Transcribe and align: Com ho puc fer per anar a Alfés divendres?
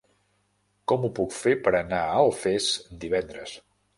Com 0.91 1.05
ho 1.05 1.11
puc 1.19 1.35
fer 1.41 1.53
per 1.67 1.75
anar 1.81 2.01
a 2.05 2.17
Alfés 2.23 2.69
divendres? 3.05 3.57